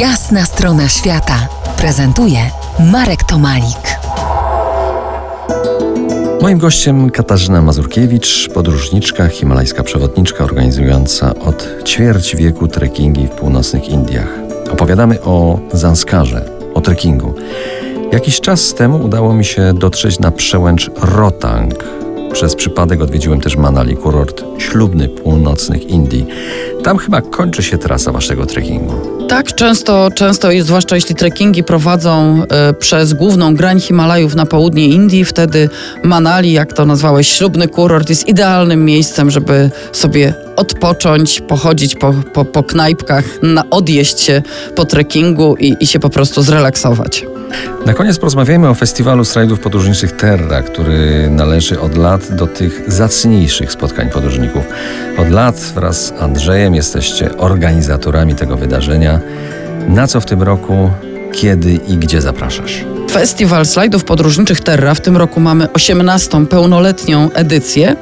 [0.00, 1.48] Jasna strona świata
[1.78, 2.38] prezentuje
[2.92, 3.98] Marek Tomalik.
[6.42, 14.28] Moim gościem Katarzyna Mazurkiewicz, podróżniczka, himalajska przewodniczka organizująca od ćwierć wieku trekkingi w północnych Indiach.
[14.72, 17.34] Opowiadamy o Zanskarze, o trekkingu.
[18.12, 21.84] Jakiś czas temu udało mi się dotrzeć na przełęcz Rotang.
[22.32, 26.26] Przez przypadek odwiedziłem też Manali, kurort ślubny północnych Indii.
[26.82, 28.94] Tam chyba kończy się trasa waszego trekkingu.
[29.28, 34.88] Tak, często, często jest, zwłaszcza jeśli trekkingi prowadzą e, przez główną grań Himalajów na południe
[34.88, 35.68] Indii, wtedy
[36.02, 42.44] Manali, jak to nazwałeś, ślubny kurort, jest idealnym miejscem, żeby sobie odpocząć, pochodzić po, po,
[42.44, 44.42] po knajpkach, na, odjeść się
[44.74, 47.26] po trekkingu i, i się po prostu zrelaksować.
[47.86, 53.72] Na koniec porozmawiajmy o festiwalu slajdów podróżniczych Terra, który należy od lat do tych zacniejszych
[53.72, 54.64] spotkań podróżników.
[55.18, 59.20] Od lat wraz z Andrzejem jesteście organizatorami tego wydarzenia.
[59.88, 60.90] Na co w tym roku,
[61.32, 62.95] kiedy i gdzie zapraszasz?
[63.10, 66.46] Festiwal slajdów podróżniczych Terra, w tym roku mamy 18.
[66.46, 67.96] pełnoletnią edycję,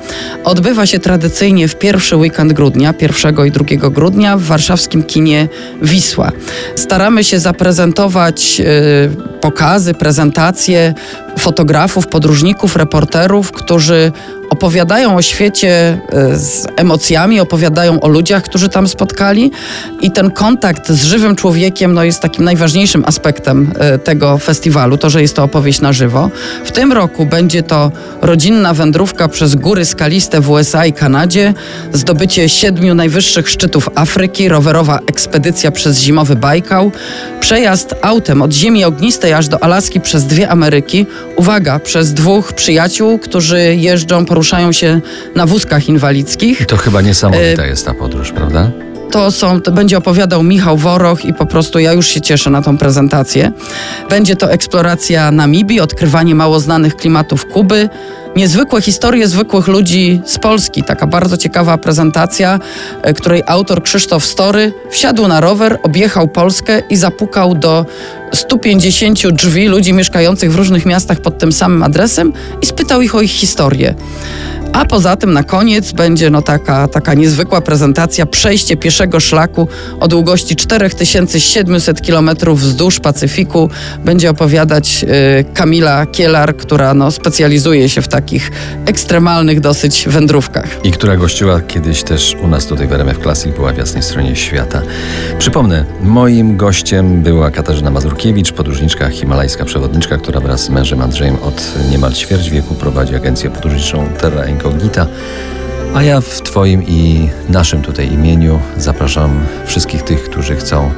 [0.44, 5.48] odbywa się tradycyjnie w pierwszy weekend grudnia, 1 i 2 grudnia w warszawskim kinie
[5.83, 6.33] Wisła.
[6.77, 10.94] Staramy się zaprezentować y, pokazy, prezentacje
[11.39, 14.12] fotografów, podróżników, reporterów, którzy
[14.55, 19.50] opowiadają o świecie e, z emocjami, opowiadają o ludziach, którzy tam spotkali.
[20.00, 25.11] I ten kontakt z żywym człowiekiem no, jest takim najważniejszym aspektem e, tego festiwalu, to,
[25.11, 26.30] że jest to opowieść na żywo.
[26.64, 31.55] W tym roku będzie to rodzinna wędrówka przez góry skaliste w USA i Kanadzie,
[31.92, 36.92] zdobycie siedmiu najwyższych szczytów Afryki, rowerowa ekspedycja przez zimowy Bajkał,
[37.41, 43.18] przejazd autem od ziemi ognistej aż do Alaski przez dwie Ameryki, uwaga, przez dwóch przyjaciół,
[43.18, 45.00] którzy jeżdżą, poruszają się
[45.34, 46.60] na wózkach inwalidzkich.
[46.60, 48.70] I to chyba niesamowita jest ta podróż, prawda?
[49.10, 52.62] To, są, to będzie opowiadał Michał Woroch i po prostu ja już się cieszę na
[52.62, 53.52] tą prezentację.
[54.10, 57.88] Będzie to eksploracja Namibii, odkrywanie mało znanych klimatów Kuby,
[58.36, 60.83] niezwykłe historie zwykłych ludzi z Polski.
[60.83, 62.58] Taka bardzo ciekawa prezentacja,
[63.02, 67.86] e, której autor Krzysztof Story wsiadł na rower, objechał Polskę i zapukał do
[68.34, 73.20] 150 drzwi ludzi mieszkających w różnych miastach pod tym samym adresem i spytał ich o
[73.20, 73.95] ich historię.
[74.74, 79.68] A poza tym na koniec będzie no taka, taka niezwykła prezentacja przejście pieszego szlaku
[80.01, 83.70] o długości 4700 km wzdłuż Pacyfiku.
[84.05, 85.05] Będzie opowiadać
[85.40, 88.51] y, Kamila Kielar, która no, specjalizuje się w takich
[88.86, 90.68] ekstremalnych dosyć wędrówkach.
[90.84, 94.36] I która gościła kiedyś też u nas tutaj w RMF Classic, była w jasnej stronie
[94.36, 94.83] świata.
[95.39, 101.63] Przypomnę, moim gościem była Katarzyna Mazurkiewicz, podróżniczka, himalajska przewodniczka, która wraz z mężem Andrzejem od
[101.90, 105.07] niemal ćwierć wieku prowadzi agencję podróżniczą Terra Incognita.
[105.95, 110.91] A ja w Twoim i naszym tutaj imieniu zapraszam wszystkich tych, którzy chcą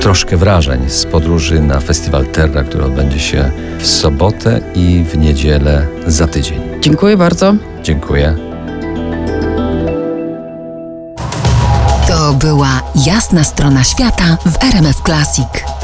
[0.00, 5.86] troszkę wrażeń z podróży na festiwal Terra, który odbędzie się w sobotę i w niedzielę
[6.06, 6.60] za tydzień.
[6.80, 7.54] Dziękuję bardzo.
[7.82, 8.36] Dziękuję.
[12.08, 15.75] To była jasna strona świata w RMF Classic.